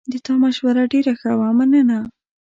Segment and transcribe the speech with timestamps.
[0.11, 1.99] د تا مشوره ډېره ښه وه، مننه